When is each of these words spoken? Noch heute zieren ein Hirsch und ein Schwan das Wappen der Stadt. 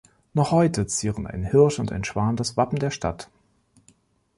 Noch 0.33 0.49
heute 0.49 0.87
zieren 0.87 1.27
ein 1.27 1.43
Hirsch 1.43 1.77
und 1.77 1.91
ein 1.91 2.03
Schwan 2.03 2.35
das 2.35 2.57
Wappen 2.57 2.79
der 2.79 2.89
Stadt. 2.89 3.29